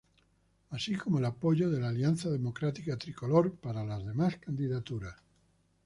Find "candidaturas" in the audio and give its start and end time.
4.37-5.13